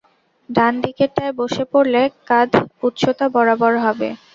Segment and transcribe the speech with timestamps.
[0.49, 2.51] ডান দিকেরটায়, বসে পড়লে কাঁধ
[2.87, 4.09] উচ্চতা বরাবর হবে।